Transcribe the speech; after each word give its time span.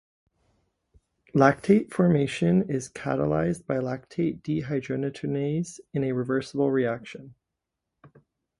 Lactate 1.35 1.91
formation 1.91 2.67
is 2.71 2.89
catalyzed 2.89 3.67
by 3.67 3.75
lactate 3.75 4.41
dehydrogenase 4.41 5.79
in 5.93 6.03
a 6.03 6.13
reversible 6.13 6.71
reaction. 6.71 7.35